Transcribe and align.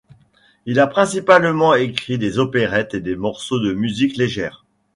Il 0.65 0.79
a 0.79 0.87
principalement 0.87 1.75
écrit 1.75 2.17
des 2.17 2.39
opérettes 2.39 2.95
et 2.95 3.01
des 3.01 3.15
morceaux 3.15 3.59
de 3.59 3.71
musique 3.71 4.17
légère. 4.17 4.65